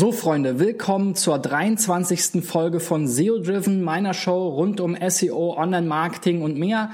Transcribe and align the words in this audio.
So, 0.00 0.12
Freunde, 0.12 0.60
willkommen 0.60 1.16
zur 1.16 1.40
23. 1.40 2.44
Folge 2.44 2.78
von 2.78 3.08
SEO 3.08 3.40
Driven, 3.40 3.82
meiner 3.82 4.14
Show 4.14 4.46
rund 4.46 4.80
um 4.80 4.96
SEO, 5.08 5.56
Online-Marketing 5.58 6.42
und 6.42 6.56
mehr. 6.56 6.92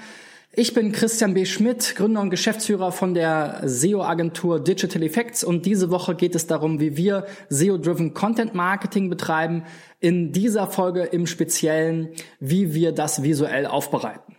Ich 0.55 0.73
bin 0.73 0.91
Christian 0.91 1.35
B. 1.35 1.45
Schmidt, 1.45 1.97
Gründer 1.97 2.23
und 2.23 2.31
Geschäftsführer 2.31 2.93
von 2.93 3.13
der 3.13 3.61
SEO-Agentur 3.63 4.59
Digital 4.59 5.03
Effects 5.03 5.45
und 5.45 5.67
diese 5.67 5.91
Woche 5.91 6.15
geht 6.15 6.35
es 6.35 6.47
darum, 6.47 6.81
wie 6.81 6.97
wir 6.97 7.27
SEO-Driven 7.51 8.15
Content 8.15 8.55
Marketing 8.55 9.11
betreiben. 9.11 9.65
In 10.01 10.33
dieser 10.33 10.67
Folge 10.67 11.03
im 11.03 11.27
Speziellen, 11.27 12.09
wie 12.41 12.73
wir 12.73 12.93
das 12.93 13.23
visuell 13.23 13.67
aufbereiten. 13.67 14.35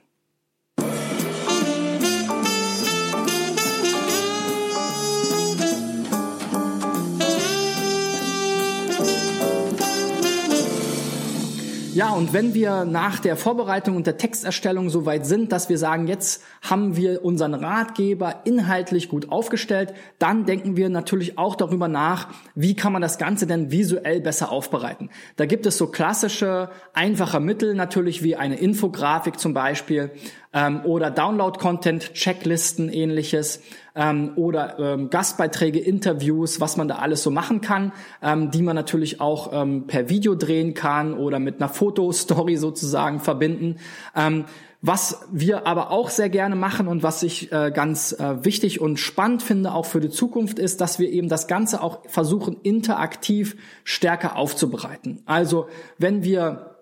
Ja, 11.95 12.09
und 12.09 12.33
wenn 12.33 12.53
wir 12.53 12.83
nach 12.83 13.19
der 13.19 13.37
Vorbereitung 13.37 13.95
und 13.95 14.05
der 14.05 14.17
Texterstellung 14.17 14.89
so 14.89 15.05
weit 15.05 15.25
sind, 15.25 15.53
dass 15.53 15.69
wir 15.69 15.77
sagen, 15.77 16.07
jetzt 16.07 16.43
haben 16.61 16.97
wir 16.97 17.23
unseren 17.23 17.53
Ratgeber 17.53 18.41
inhaltlich 18.43 19.07
gut 19.07 19.31
aufgestellt, 19.31 19.93
dann 20.19 20.45
denken 20.45 20.75
wir 20.75 20.89
natürlich 20.89 21.37
auch 21.37 21.55
darüber 21.55 21.87
nach, 21.87 22.27
wie 22.53 22.75
kann 22.75 22.91
man 22.91 23.01
das 23.01 23.17
Ganze 23.17 23.47
denn 23.47 23.71
visuell 23.71 24.19
besser 24.19 24.51
aufbereiten. 24.51 25.09
Da 25.37 25.45
gibt 25.45 25.65
es 25.65 25.77
so 25.77 25.87
klassische, 25.87 26.69
einfache 26.91 27.39
Mittel 27.39 27.75
natürlich 27.75 28.21
wie 28.23 28.35
eine 28.35 28.59
Infografik 28.59 29.39
zum 29.39 29.53
Beispiel 29.53 30.11
ähm, 30.55 30.81
oder 30.85 31.11
Download-Content, 31.11 32.13
Checklisten, 32.13 32.89
ähnliches 32.89 33.61
ähm, 33.93 34.31
oder 34.37 34.79
ähm, 34.79 35.09
Gastbeiträge, 35.09 35.79
Interviews, 35.79 36.59
was 36.61 36.77
man 36.77 36.87
da 36.87 36.95
alles 36.95 37.21
so 37.21 37.29
machen 37.29 37.61
kann, 37.61 37.91
ähm, 38.23 38.49
die 38.49 38.63
man 38.63 38.75
natürlich 38.75 39.21
auch 39.21 39.51
ähm, 39.53 39.85
per 39.85 40.09
Video 40.09 40.33
drehen 40.33 40.73
kann 40.73 41.13
oder 41.13 41.39
mit 41.39 41.61
einer 41.61 41.69
Fotostory 41.69 42.55
sozusagen 42.55 43.19
verbinden. 43.19 43.75
Ähm, 44.15 44.45
was 44.81 45.25
wir 45.31 45.65
aber 45.65 45.89
auch 45.89 46.11
sehr 46.11 46.29
gerne 46.29 46.55
machen 46.55 46.87
und 46.87 47.01
was 47.01 47.23
ich 47.23 47.51
äh, 47.51 47.71
ganz 47.73 48.11
äh, 48.13 48.45
wichtig 48.45 48.79
und 48.79 48.99
spannend 48.99 49.41
finde, 49.41 49.73
auch 49.73 49.87
für 49.87 49.99
die 49.99 50.11
Zukunft, 50.11 50.59
ist, 50.59 50.79
dass 50.79 50.99
wir 50.99 51.09
eben 51.09 51.27
das 51.27 51.47
Ganze 51.47 51.81
auch 51.81 52.07
versuchen, 52.07 52.57
interaktiv 52.61 53.57
stärker 53.83 54.35
aufzubereiten. 54.35 55.23
Also 55.25 55.67
wenn 55.97 56.23
wir 56.23 56.74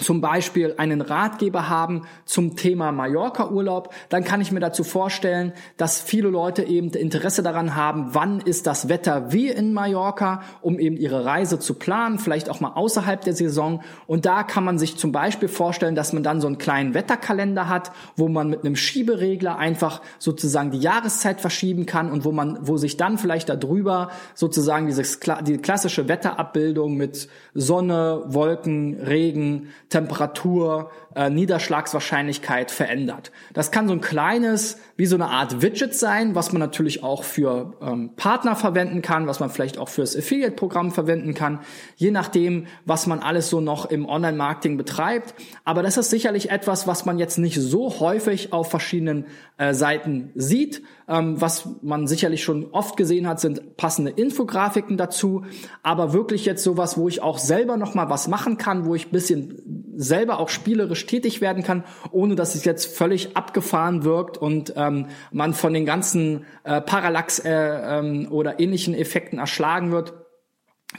zum 0.00 0.20
Beispiel 0.20 0.74
einen 0.76 1.00
Ratgeber 1.00 1.68
haben 1.68 2.02
zum 2.24 2.56
Thema 2.56 2.90
Mallorca-Urlaub, 2.90 3.94
dann 4.08 4.24
kann 4.24 4.40
ich 4.40 4.50
mir 4.50 4.58
dazu 4.58 4.82
vorstellen, 4.82 5.52
dass 5.76 6.00
viele 6.00 6.28
Leute 6.28 6.64
eben 6.64 6.90
Interesse 6.90 7.44
daran 7.44 7.76
haben, 7.76 8.08
wann 8.12 8.40
ist 8.40 8.66
das 8.66 8.88
Wetter 8.88 9.32
wie 9.32 9.48
in 9.48 9.72
Mallorca, 9.72 10.42
um 10.62 10.80
eben 10.80 10.96
ihre 10.96 11.24
Reise 11.24 11.60
zu 11.60 11.74
planen, 11.74 12.18
vielleicht 12.18 12.50
auch 12.50 12.58
mal 12.58 12.72
außerhalb 12.72 13.20
der 13.20 13.34
Saison. 13.34 13.82
Und 14.08 14.26
da 14.26 14.42
kann 14.42 14.64
man 14.64 14.78
sich 14.78 14.96
zum 14.96 15.12
Beispiel 15.12 15.48
vorstellen, 15.48 15.94
dass 15.94 16.12
man 16.12 16.24
dann 16.24 16.40
so 16.40 16.48
einen 16.48 16.58
kleinen 16.58 16.94
Wetterkalender 16.94 17.68
hat, 17.68 17.92
wo 18.16 18.28
man 18.28 18.50
mit 18.50 18.64
einem 18.64 18.74
Schieberegler 18.74 19.58
einfach 19.58 20.02
sozusagen 20.18 20.72
die 20.72 20.80
Jahreszeit 20.80 21.40
verschieben 21.40 21.86
kann 21.86 22.10
und 22.10 22.24
wo 22.24 22.32
man, 22.32 22.58
wo 22.62 22.76
sich 22.78 22.96
dann 22.96 23.16
vielleicht 23.16 23.48
darüber 23.48 24.10
sozusagen 24.34 24.86
dieses, 24.86 25.20
die 25.42 25.58
klassische 25.58 26.08
Wetterabbildung 26.08 26.96
mit 26.96 27.28
Sonne, 27.54 28.24
Wolken, 28.26 28.98
Regen, 29.00 29.68
Temperatur, 29.94 30.90
äh, 31.14 31.30
Niederschlagswahrscheinlichkeit 31.30 32.72
verändert. 32.72 33.30
Das 33.52 33.70
kann 33.70 33.86
so 33.86 33.94
ein 33.94 34.00
kleines, 34.00 34.78
wie 34.96 35.06
so 35.06 35.14
eine 35.14 35.28
Art 35.28 35.62
Widget 35.62 35.94
sein, 35.94 36.34
was 36.34 36.52
man 36.52 36.58
natürlich 36.58 37.04
auch 37.04 37.22
für 37.22 37.74
ähm, 37.80 38.10
Partner 38.16 38.56
verwenden 38.56 39.02
kann, 39.02 39.28
was 39.28 39.38
man 39.38 39.50
vielleicht 39.50 39.78
auch 39.78 39.88
fürs 39.88 40.16
Affiliate-Programm 40.16 40.90
verwenden 40.90 41.34
kann, 41.34 41.60
je 41.94 42.10
nachdem, 42.10 42.66
was 42.84 43.06
man 43.06 43.20
alles 43.20 43.48
so 43.48 43.60
noch 43.60 43.86
im 43.86 44.08
Online-Marketing 44.08 44.76
betreibt. 44.76 45.36
Aber 45.64 45.84
das 45.84 45.96
ist 45.96 46.10
sicherlich 46.10 46.50
etwas, 46.50 46.88
was 46.88 47.04
man 47.04 47.20
jetzt 47.20 47.38
nicht 47.38 47.60
so 47.60 48.00
häufig 48.00 48.52
auf 48.52 48.68
verschiedenen 48.68 49.26
äh, 49.58 49.74
Seiten 49.74 50.32
sieht. 50.34 50.82
Ähm, 51.06 51.40
was 51.40 51.68
man 51.82 52.08
sicherlich 52.08 52.42
schon 52.42 52.66
oft 52.72 52.96
gesehen 52.96 53.28
hat, 53.28 53.38
sind 53.38 53.76
passende 53.76 54.10
Infografiken 54.10 54.96
dazu. 54.96 55.44
Aber 55.84 56.12
wirklich 56.12 56.46
jetzt 56.46 56.64
sowas, 56.64 56.98
wo 56.98 57.06
ich 57.08 57.22
auch 57.22 57.38
selber 57.38 57.76
noch 57.76 57.94
mal 57.94 58.10
was 58.10 58.26
machen 58.26 58.56
kann, 58.56 58.86
wo 58.86 58.96
ich 58.96 59.12
bisschen 59.12 59.83
selber 59.96 60.38
auch 60.38 60.48
spielerisch 60.48 61.06
tätig 61.06 61.40
werden 61.40 61.62
kann, 61.62 61.84
ohne 62.10 62.34
dass 62.34 62.54
es 62.54 62.64
jetzt 62.64 62.96
völlig 62.96 63.36
abgefahren 63.36 64.04
wirkt 64.04 64.38
und 64.38 64.74
ähm, 64.76 65.08
man 65.30 65.54
von 65.54 65.72
den 65.72 65.86
ganzen 65.86 66.44
äh, 66.64 66.80
Parallax 66.80 67.38
äh, 67.38 67.50
ähm, 67.50 68.28
oder 68.30 68.60
ähnlichen 68.60 68.94
Effekten 68.94 69.38
erschlagen 69.38 69.90
wird 69.92 70.23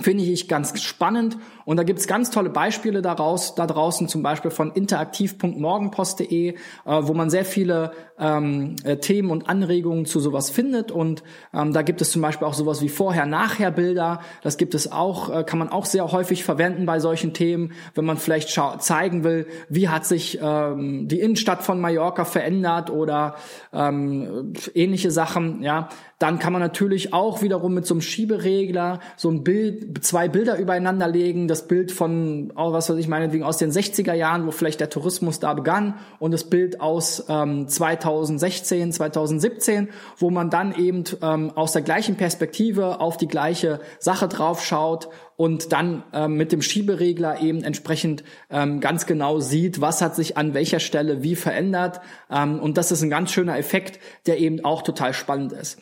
finde 0.01 0.23
ich 0.23 0.47
ganz 0.47 0.81
spannend. 0.81 1.37
Und 1.63 1.77
da 1.77 1.83
gibt's 1.83 2.05
ganz 2.05 2.29
tolle 2.29 2.49
Beispiele 2.49 3.01
daraus, 3.01 3.55
da 3.55 3.65
draußen 3.65 4.07
zum 4.07 4.21
Beispiel 4.21 4.51
von 4.51 4.71
interaktiv.morgenpost.de, 4.71 6.49
äh, 6.49 6.55
wo 6.85 7.13
man 7.13 7.29
sehr 7.29 7.45
viele 7.45 7.91
ähm, 8.19 8.75
äh, 8.83 8.97
Themen 8.97 9.31
und 9.31 9.49
Anregungen 9.49 10.05
zu 10.05 10.19
sowas 10.19 10.49
findet. 10.49 10.91
Und 10.91 11.23
ähm, 11.53 11.73
da 11.73 11.81
gibt 11.81 12.01
es 12.01 12.11
zum 12.11 12.21
Beispiel 12.21 12.47
auch 12.47 12.53
sowas 12.53 12.81
wie 12.81 12.89
Vorher-Nachher-Bilder, 12.89 14.21
das 14.43 14.57
gibt 14.57 14.75
es 14.75 14.91
auch, 14.91 15.29
äh, 15.29 15.43
kann 15.43 15.59
man 15.59 15.69
auch 15.69 15.85
sehr 15.85 16.11
häufig 16.11 16.43
verwenden 16.43 16.85
bei 16.85 16.99
solchen 16.99 17.33
Themen, 17.33 17.73
wenn 17.95 18.05
man 18.05 18.17
vielleicht 18.17 18.49
zeigen 18.79 19.23
will, 19.23 19.47
wie 19.69 19.89
hat 19.89 20.05
sich 20.05 20.39
ähm, 20.41 21.07
die 21.07 21.19
Innenstadt 21.19 21.63
von 21.63 21.79
Mallorca 21.79 22.25
verändert 22.25 22.89
oder 22.89 23.35
ähm, 23.73 24.53
ähnliche 24.73 25.11
Sachen, 25.11 25.61
ja, 25.63 25.89
dann 26.19 26.39
kann 26.39 26.53
man 26.53 26.61
natürlich 26.61 27.13
auch 27.13 27.41
wiederum 27.41 27.73
mit 27.73 27.85
so 27.85 27.93
einem 27.93 28.01
Schieberegler 28.01 28.99
so 29.17 29.29
ein 29.29 29.43
Bild, 29.43 29.84
zwei 30.01 30.27
Bilder 30.27 30.57
übereinander 30.57 31.07
legen. 31.07 31.47
Das 31.47 31.67
Bild 31.67 31.91
von, 31.91 32.51
oh, 32.55 32.71
was 32.71 32.89
weiß 32.89 32.97
ich, 32.97 33.07
meinetwegen 33.07 33.43
aus 33.43 33.57
den 33.57 33.71
60er 33.71 34.13
Jahren, 34.13 34.45
wo 34.45 34.51
vielleicht 34.51 34.79
der 34.79 34.89
Tourismus 34.89 35.39
da 35.39 35.53
begann 35.53 35.95
und 36.19 36.31
das 36.31 36.45
Bild 36.45 36.81
aus 36.81 37.25
ähm, 37.29 37.67
2016, 37.67 38.91
2017, 38.91 39.89
wo 40.17 40.29
man 40.29 40.49
dann 40.49 40.75
eben 40.75 41.03
ähm, 41.21 41.51
aus 41.55 41.73
der 41.73 41.81
gleichen 41.81 42.15
Perspektive 42.15 42.99
auf 42.99 43.17
die 43.17 43.27
gleiche 43.27 43.79
Sache 43.99 44.27
drauf 44.27 44.63
schaut 44.63 45.09
und 45.37 45.71
dann 45.71 46.03
ähm, 46.13 46.35
mit 46.35 46.51
dem 46.51 46.61
Schieberegler 46.61 47.41
eben 47.41 47.63
entsprechend 47.63 48.23
ähm, 48.49 48.79
ganz 48.79 49.05
genau 49.05 49.39
sieht, 49.39 49.81
was 49.81 50.01
hat 50.01 50.15
sich 50.15 50.37
an 50.37 50.53
welcher 50.53 50.79
Stelle 50.79 51.23
wie 51.23 51.35
verändert. 51.35 51.99
Ähm, 52.31 52.59
und 52.59 52.77
das 52.77 52.91
ist 52.91 53.01
ein 53.01 53.09
ganz 53.09 53.31
schöner 53.31 53.57
Effekt, 53.57 53.99
der 54.27 54.39
eben 54.39 54.63
auch 54.63 54.81
total 54.81 55.13
spannend 55.13 55.51
ist. 55.51 55.79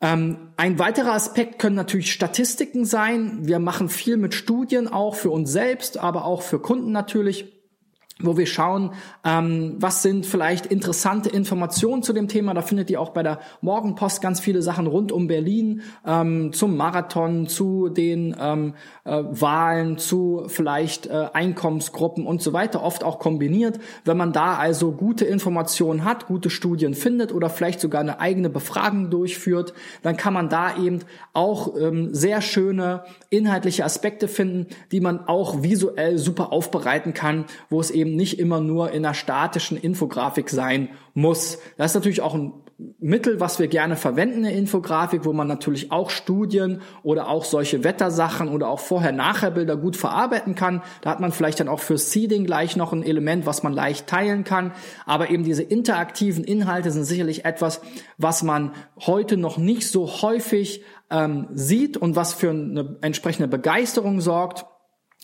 Ähm, 0.00 0.50
ein 0.56 0.78
weiterer 0.78 1.12
Aspekt 1.12 1.58
können 1.58 1.76
natürlich 1.76 2.12
Statistiken 2.12 2.84
sein. 2.84 3.38
Wir 3.42 3.58
machen 3.58 3.88
viel 3.88 4.16
mit 4.16 4.34
Studien 4.34 4.88
auch 4.88 5.14
für 5.14 5.30
uns 5.30 5.50
selbst, 5.50 5.98
aber 5.98 6.24
auch 6.24 6.42
für 6.42 6.58
Kunden 6.58 6.92
natürlich 6.92 7.55
wo 8.18 8.38
wir 8.38 8.46
schauen, 8.46 8.92
ähm, 9.24 9.74
was 9.78 10.02
sind 10.02 10.24
vielleicht 10.24 10.64
interessante 10.64 11.28
Informationen 11.28 12.02
zu 12.02 12.14
dem 12.14 12.28
Thema. 12.28 12.54
Da 12.54 12.62
findet 12.62 12.88
ihr 12.88 12.98
auch 12.98 13.10
bei 13.10 13.22
der 13.22 13.40
Morgenpost 13.60 14.22
ganz 14.22 14.40
viele 14.40 14.62
Sachen 14.62 14.86
rund 14.86 15.12
um 15.12 15.26
Berlin, 15.26 15.82
ähm, 16.06 16.54
zum 16.54 16.78
Marathon, 16.78 17.46
zu 17.46 17.90
den 17.90 18.34
ähm, 18.40 18.72
äh, 19.04 19.22
Wahlen, 19.22 19.98
zu 19.98 20.44
vielleicht 20.46 21.08
äh, 21.08 21.26
Einkommensgruppen 21.34 22.26
und 22.26 22.40
so 22.40 22.54
weiter, 22.54 22.82
oft 22.82 23.04
auch 23.04 23.18
kombiniert. 23.18 23.78
Wenn 24.06 24.16
man 24.16 24.32
da 24.32 24.56
also 24.56 24.92
gute 24.92 25.26
Informationen 25.26 26.04
hat, 26.04 26.26
gute 26.26 26.48
Studien 26.48 26.94
findet 26.94 27.34
oder 27.34 27.50
vielleicht 27.50 27.80
sogar 27.80 28.00
eine 28.00 28.18
eigene 28.18 28.48
Befragung 28.48 29.10
durchführt, 29.10 29.74
dann 30.02 30.16
kann 30.16 30.32
man 30.32 30.48
da 30.48 30.78
eben 30.78 31.00
auch 31.34 31.76
ähm, 31.78 32.14
sehr 32.14 32.40
schöne 32.40 33.04
inhaltliche 33.28 33.84
Aspekte 33.84 34.26
finden, 34.26 34.68
die 34.90 35.00
man 35.00 35.28
auch 35.28 35.62
visuell 35.62 36.16
super 36.16 36.50
aufbereiten 36.50 37.12
kann, 37.12 37.44
wo 37.68 37.78
es 37.78 37.90
eben 37.90 38.05
eben 38.06 38.16
nicht 38.16 38.38
immer 38.38 38.60
nur 38.60 38.92
in 38.92 39.04
einer 39.04 39.14
statischen 39.14 39.76
Infografik 39.76 40.50
sein 40.50 40.88
muss. 41.14 41.58
Das 41.76 41.90
ist 41.90 41.94
natürlich 41.94 42.22
auch 42.22 42.34
ein 42.34 42.52
Mittel, 42.98 43.40
was 43.40 43.58
wir 43.58 43.68
gerne 43.68 43.96
verwenden, 43.96 44.44
eine 44.44 44.54
Infografik, 44.54 45.24
wo 45.24 45.32
man 45.32 45.48
natürlich 45.48 45.90
auch 45.92 46.10
Studien 46.10 46.82
oder 47.02 47.28
auch 47.28 47.46
solche 47.46 47.84
Wettersachen 47.84 48.50
oder 48.50 48.68
auch 48.68 48.80
Vorher-Nachher-Bilder 48.80 49.78
gut 49.78 49.96
verarbeiten 49.96 50.54
kann. 50.54 50.82
Da 51.00 51.08
hat 51.08 51.20
man 51.20 51.32
vielleicht 51.32 51.58
dann 51.58 51.68
auch 51.68 51.80
für 51.80 51.96
Seeding 51.96 52.44
gleich 52.44 52.76
noch 52.76 52.92
ein 52.92 53.02
Element, 53.02 53.46
was 53.46 53.62
man 53.62 53.72
leicht 53.72 54.08
teilen 54.08 54.44
kann. 54.44 54.72
Aber 55.06 55.30
eben 55.30 55.42
diese 55.42 55.62
interaktiven 55.62 56.44
Inhalte 56.44 56.90
sind 56.90 57.04
sicherlich 57.04 57.46
etwas, 57.46 57.80
was 58.18 58.42
man 58.42 58.72
heute 58.98 59.38
noch 59.38 59.56
nicht 59.56 59.88
so 59.88 60.20
häufig 60.20 60.84
ähm, 61.08 61.48
sieht 61.54 61.96
und 61.96 62.14
was 62.14 62.34
für 62.34 62.50
eine 62.50 62.98
entsprechende 63.00 63.48
Begeisterung 63.48 64.20
sorgt 64.20 64.66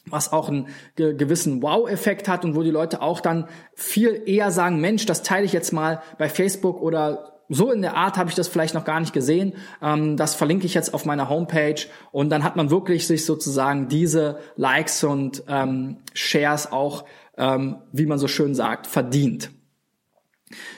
was 0.06 0.32
auch 0.32 0.49
einen 0.49 0.69
gewissen 0.96 1.62
Wow-Effekt 1.62 2.28
hat 2.28 2.44
und 2.44 2.56
wo 2.56 2.62
die 2.62 2.70
Leute 2.70 3.02
auch 3.02 3.20
dann 3.20 3.49
viel 3.75 4.22
eher 4.26 4.50
sagen, 4.50 4.81
Mensch, 4.81 5.06
das 5.06 5.22
teile 5.22 5.44
ich 5.44 5.52
jetzt 5.52 5.72
mal 5.72 6.02
bei 6.19 6.28
Facebook 6.28 6.81
oder 6.81 7.32
so 7.49 7.70
in 7.70 7.82
der 7.82 7.96
Art 7.96 8.16
habe 8.16 8.31
ich 8.31 8.34
das 8.34 8.49
vielleicht 8.49 8.75
noch 8.75 8.84
gar 8.84 8.99
nicht 9.00 9.12
gesehen. 9.12 9.54
Ähm, 9.82 10.16
das 10.16 10.34
verlinke 10.34 10.66
ich 10.66 10.75
jetzt 10.75 10.94
auf 10.94 11.04
meiner 11.04 11.28
Homepage 11.28 11.81
und 12.10 12.31
dann 12.31 12.44
hat 12.44 12.56
man 12.56 12.70
wirklich 12.70 13.06
sich 13.06 13.26
sozusagen 13.26 13.88
diese 13.88 14.38
Likes 14.56 15.04
und 15.04 15.44
ähm, 15.49 15.99
Shares 16.14 16.72
auch, 16.72 17.05
ähm, 17.37 17.76
wie 17.93 18.06
man 18.06 18.19
so 18.19 18.28
schön 18.28 18.55
sagt, 18.55 18.87
verdient. 18.87 19.50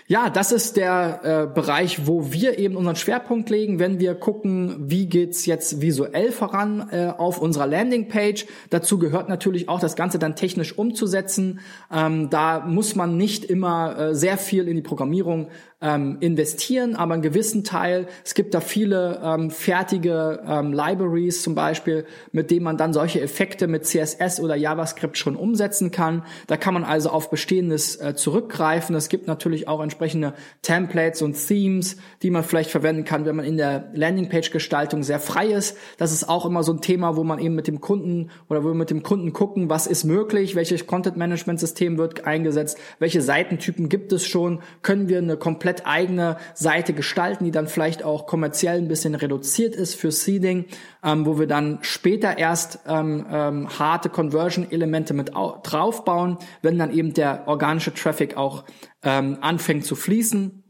Ja, 0.07 0.31
das 0.31 0.53
ist 0.53 0.77
der 0.77 1.21
äh, 1.23 1.55
Bereich, 1.55 2.07
wo 2.07 2.33
wir 2.33 2.59
eben 2.59 2.77
unseren 2.77 2.97
Schwerpunkt 2.97 3.51
legen, 3.51 3.79
wenn 3.79 4.01
wir 4.01 4.15
gucken, 4.15 4.77
wie 4.91 5.07
geht's 5.07 5.47
jetzt 5.47 5.81
visuell 5.81 6.33
voran 6.33 6.89
äh, 6.91 7.13
auf 7.17 7.41
unserer 7.41 7.67
Landingpage. 7.67 8.47
Dazu 8.71 8.99
gehört 8.99 9.29
natürlich 9.29 9.69
auch 9.69 9.81
das 9.81 9.97
Ganze 9.97 10.19
dann 10.19 10.37
technisch 10.37 10.77
umzusetzen. 10.77 11.61
Ähm, 11.93 12.31
da 12.31 12.61
muss 12.61 12.95
man 12.95 13.17
nicht 13.17 13.45
immer 13.45 13.99
äh, 13.99 14.15
sehr 14.15 14.39
viel 14.39 14.69
in 14.69 14.77
die 14.77 14.83
Programmierung 14.83 15.49
ähm, 15.85 16.17
investieren, 16.21 16.97
aber 16.97 17.13
einen 17.13 17.23
gewissen 17.23 17.63
Teil. 17.63 18.07
Es 18.25 18.35
gibt 18.35 18.55
da 18.55 18.61
viele 18.61 19.21
ähm, 19.23 19.51
fertige 19.51 20.43
ähm, 20.49 20.73
Libraries 20.73 21.43
zum 21.43 21.55
Beispiel, 21.55 22.07
mit 22.33 22.51
denen 22.51 22.65
man 22.65 22.79
dann 22.79 22.95
solche 22.95 23.21
Effekte 23.21 23.67
mit 23.67 23.85
CSS 23.85 24.41
oder 24.41 24.57
JavaScript 24.57 25.19
schon 25.19 25.37
umsetzen 25.37 25.91
kann. 25.91 26.25
Da 26.47 26.57
kann 26.57 26.73
man 26.73 26.85
also 26.85 27.11
auf 27.11 27.29
Bestehendes 27.29 27.97
äh, 27.97 28.15
zurückgreifen. 28.15 28.97
Es 28.97 29.11
gibt 29.11 29.27
natürlich 29.27 29.69
auch 29.69 29.83
entsprechende 29.83 30.33
Templates 30.63 31.21
und 31.21 31.35
Themes, 31.35 31.99
die 32.23 32.31
man 32.31 32.45
vielleicht 32.45 32.71
verwenden 32.71 33.05
kann, 33.05 33.27
wenn 33.27 33.37
man 33.37 33.45
in 33.45 33.59
der 33.59 33.91
Landingpage-Gestaltung 33.93 35.03
sehr 35.03 35.21
frei 35.21 35.49
ist. 35.49 35.77
Das 35.99 36.13
ist 36.13 36.31
auch 36.31 36.47
immer 36.47 36.63
so 36.63 36.73
ein 36.73 36.81
Thema, 36.81 37.17
wo 37.17 37.25
man 37.25 37.39
eben 37.39 37.55
mit 37.55 37.67
dem 37.67 37.83
Kunden 37.83 38.31
oder 38.49 38.65
wo 38.65 38.69
wir 38.69 38.75
mit 38.75 38.89
dem 38.89 39.03
Kunden 39.03 39.35
gucken, 39.35 39.69
was 39.69 39.87
ist 39.87 40.05
möglich, 40.05 40.55
welches 40.55 40.87
Content-Management-System 40.87 41.99
wird 41.99 42.25
eingesetzt, 42.25 42.79
welche 42.99 43.21
Seitentypen 43.21 43.91
gibt 43.91 44.13
es 44.13 44.27
schon, 44.27 44.61
können 44.81 45.09
wir 45.09 45.19
eine 45.19 45.37
komplette 45.37 45.74
komplett 45.75 45.87
eigene 45.87 46.37
Seite 46.55 46.93
gestalten, 46.93 47.45
die 47.45 47.51
dann 47.51 47.67
vielleicht 47.67 48.03
auch 48.03 48.27
kommerziell 48.27 48.79
ein 48.79 48.89
bisschen 48.89 49.15
reduziert 49.15 49.75
ist 49.75 49.95
für 49.95 50.11
Seeding, 50.11 50.67
ähm, 51.03 51.27
wo 51.27 51.39
wir 51.39 51.47
dann 51.47 51.79
später 51.83 52.39
erst 52.39 52.81
ähm, 52.87 53.27
ähm, 53.31 53.69
harte 53.79 54.09
Conversion-Elemente 54.09 55.15
mit 55.15 55.33
draufbauen, 55.35 56.39
wenn 56.63 56.79
dann 56.79 56.93
eben 56.93 57.15
der 57.15 57.47
organische 57.47 57.93
Traffic 57.93 58.37
auch 58.37 58.65
ähm, 59.03 59.39
anfängt 59.41 59.85
zu 59.85 59.97
fließen 59.97 60.64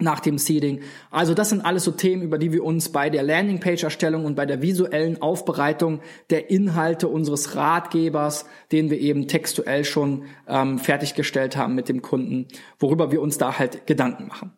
nach 0.00 0.20
dem 0.20 0.38
Seeding. 0.38 0.80
Also 1.10 1.34
das 1.34 1.48
sind 1.48 1.64
alles 1.64 1.84
so 1.84 1.90
Themen, 1.90 2.22
über 2.22 2.38
die 2.38 2.52
wir 2.52 2.64
uns 2.64 2.90
bei 2.90 3.10
der 3.10 3.22
Landingpage-Erstellung 3.22 4.24
und 4.24 4.34
bei 4.34 4.46
der 4.46 4.62
visuellen 4.62 5.20
Aufbereitung 5.20 6.00
der 6.30 6.50
Inhalte 6.50 7.08
unseres 7.08 7.56
Ratgebers, 7.56 8.44
den 8.72 8.90
wir 8.90 8.98
eben 8.98 9.28
textuell 9.28 9.84
schon 9.84 10.24
ähm, 10.46 10.78
fertiggestellt 10.78 11.56
haben 11.56 11.74
mit 11.74 11.88
dem 11.88 12.02
Kunden, 12.02 12.46
worüber 12.78 13.10
wir 13.10 13.20
uns 13.20 13.38
da 13.38 13.58
halt 13.58 13.86
Gedanken 13.86 14.28
machen. 14.28 14.52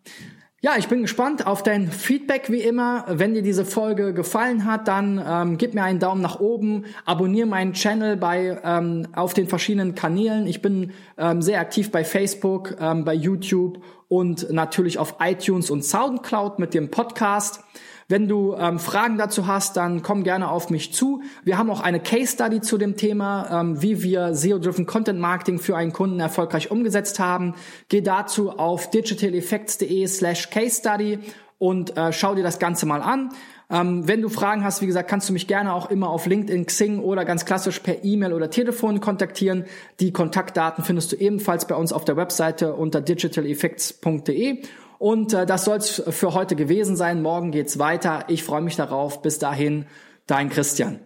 Ja, 0.62 0.72
ich 0.76 0.88
bin 0.88 1.00
gespannt 1.00 1.46
auf 1.46 1.62
dein 1.62 1.90
Feedback 1.90 2.50
wie 2.50 2.60
immer. 2.60 3.06
Wenn 3.08 3.32
dir 3.32 3.40
diese 3.40 3.64
Folge 3.64 4.12
gefallen 4.12 4.66
hat, 4.66 4.88
dann 4.88 5.18
ähm, 5.26 5.56
gib 5.56 5.72
mir 5.72 5.82
einen 5.84 6.00
Daumen 6.00 6.20
nach 6.20 6.38
oben, 6.38 6.84
abonniere 7.06 7.46
meinen 7.46 7.72
Channel 7.72 8.18
bei 8.18 8.60
ähm, 8.62 9.08
auf 9.14 9.32
den 9.32 9.48
verschiedenen 9.48 9.94
Kanälen. 9.94 10.46
Ich 10.46 10.60
bin 10.60 10.92
ähm, 11.16 11.40
sehr 11.40 11.60
aktiv 11.60 11.90
bei 11.90 12.04
Facebook, 12.04 12.76
ähm, 12.78 13.06
bei 13.06 13.14
YouTube 13.14 13.82
und 14.08 14.52
natürlich 14.52 14.98
auf 14.98 15.14
iTunes 15.20 15.70
und 15.70 15.82
SoundCloud 15.82 16.58
mit 16.58 16.74
dem 16.74 16.90
Podcast. 16.90 17.64
Wenn 18.10 18.26
du 18.26 18.56
ähm, 18.56 18.80
Fragen 18.80 19.18
dazu 19.18 19.46
hast, 19.46 19.76
dann 19.76 20.02
komm 20.02 20.24
gerne 20.24 20.50
auf 20.50 20.68
mich 20.68 20.92
zu. 20.92 21.22
Wir 21.44 21.58
haben 21.58 21.70
auch 21.70 21.80
eine 21.80 22.00
Case 22.00 22.32
Study 22.32 22.60
zu 22.60 22.76
dem 22.76 22.96
Thema, 22.96 23.60
ähm, 23.60 23.82
wie 23.82 24.02
wir 24.02 24.34
SEO-driven 24.34 24.84
Content 24.84 25.20
Marketing 25.20 25.60
für 25.60 25.76
einen 25.76 25.92
Kunden 25.92 26.18
erfolgreich 26.18 26.72
umgesetzt 26.72 27.20
haben. 27.20 27.54
Geh 27.88 28.00
dazu 28.00 28.50
auf 28.50 28.90
digitaleffects.de 28.90 30.08
slash 30.08 30.50
case 30.50 30.80
study 30.80 31.20
und 31.58 31.96
äh, 31.96 32.12
schau 32.12 32.34
dir 32.34 32.42
das 32.42 32.58
Ganze 32.58 32.84
mal 32.84 33.00
an. 33.00 33.30
Ähm, 33.70 34.08
wenn 34.08 34.22
du 34.22 34.28
Fragen 34.28 34.64
hast, 34.64 34.82
wie 34.82 34.86
gesagt, 34.86 35.08
kannst 35.08 35.28
du 35.28 35.32
mich 35.32 35.46
gerne 35.46 35.72
auch 35.72 35.88
immer 35.88 36.10
auf 36.10 36.26
LinkedIn, 36.26 36.66
Xing 36.66 36.98
oder 36.98 37.24
ganz 37.24 37.44
klassisch 37.44 37.78
per 37.78 38.02
E-Mail 38.02 38.32
oder 38.32 38.50
Telefon 38.50 38.98
kontaktieren. 38.98 39.66
Die 40.00 40.12
Kontaktdaten 40.12 40.82
findest 40.82 41.12
du 41.12 41.16
ebenfalls 41.16 41.64
bei 41.64 41.76
uns 41.76 41.92
auf 41.92 42.04
der 42.04 42.16
Webseite 42.16 42.74
unter 42.74 43.00
digitaleffects.de. 43.00 44.62
Und 45.00 45.32
äh, 45.32 45.46
das 45.46 45.64
soll 45.64 45.78
es 45.78 46.02
für 46.10 46.34
heute 46.34 46.56
gewesen 46.56 46.94
sein. 46.94 47.22
Morgen 47.22 47.52
geht's 47.52 47.78
weiter. 47.78 48.24
Ich 48.28 48.44
freue 48.44 48.60
mich 48.60 48.76
darauf. 48.76 49.22
Bis 49.22 49.38
dahin, 49.38 49.86
dein 50.26 50.50
Christian. 50.50 51.00